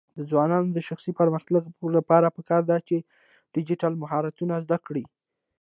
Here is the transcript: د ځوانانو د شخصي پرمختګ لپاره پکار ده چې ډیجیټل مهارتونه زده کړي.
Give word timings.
د 0.17 0.19
ځوانانو 0.29 0.69
د 0.73 0.79
شخصي 0.87 1.11
پرمختګ 1.19 1.55
لپاره 1.97 2.33
پکار 2.37 2.61
ده 2.71 2.77
چې 2.87 2.95
ډیجیټل 3.53 3.93
مهارتونه 4.01 4.53
زده 4.65 4.77
کړي. 4.87 5.03